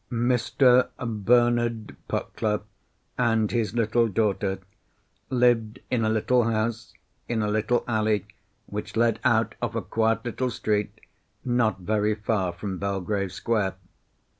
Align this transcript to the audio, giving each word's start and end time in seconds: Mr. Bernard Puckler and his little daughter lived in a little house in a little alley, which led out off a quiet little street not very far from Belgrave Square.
Mr. 0.11 0.87
Bernard 0.97 1.95
Puckler 2.07 2.61
and 3.19 3.51
his 3.51 3.75
little 3.75 4.07
daughter 4.07 4.57
lived 5.29 5.77
in 5.91 6.03
a 6.03 6.09
little 6.09 6.45
house 6.45 6.95
in 7.29 7.43
a 7.43 7.47
little 7.47 7.83
alley, 7.87 8.25
which 8.65 8.97
led 8.97 9.19
out 9.23 9.53
off 9.61 9.75
a 9.75 9.81
quiet 9.83 10.25
little 10.25 10.49
street 10.49 11.01
not 11.45 11.81
very 11.81 12.15
far 12.15 12.51
from 12.51 12.79
Belgrave 12.79 13.31
Square. 13.31 13.75